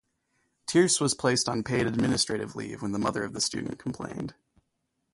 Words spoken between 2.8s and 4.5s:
when the mother of the student complained.